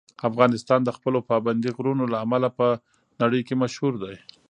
افغانستان 0.29 0.79
د 0.83 0.89
خپلو 0.97 1.19
پابندي 1.29 1.69
غرونو 1.77 2.03
له 2.13 2.17
امله 2.25 2.49
په 2.57 2.67
نړۍ 3.21 3.41
کې 3.47 3.55
مشهور 3.63 3.93
دی. 4.03 4.15